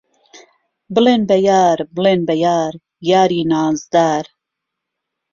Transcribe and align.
بڵێن 0.93 1.21
به 1.29 1.37
یار، 1.49 1.77
بڵێن 1.95 2.21
به 2.27 2.35
یار، 2.45 2.73
یاری 3.11 3.41
نازدار 3.51 4.25